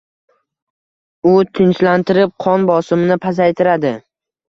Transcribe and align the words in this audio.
U 1.33 1.35
tinchlantirib, 1.59 2.35
qon 2.47 2.69
bosimini 2.73 3.23
pasaytiradi. 3.31 3.99